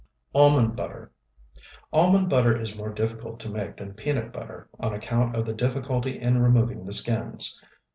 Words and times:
ALMOND 0.33 0.75
BUTTER 0.75 1.11
Almond 1.93 2.27
butter 2.27 2.57
is 2.57 2.75
more 2.75 2.89
difficult 2.91 3.39
to 3.39 3.51
make 3.51 3.77
than 3.77 3.93
peanut 3.93 4.33
butter, 4.33 4.67
on 4.79 4.95
account 4.95 5.35
of 5.35 5.45
the 5.45 5.53
difficulty 5.53 6.17
in 6.17 6.39
removing 6.41 6.87
the 6.87 6.91
skins. 6.91 7.61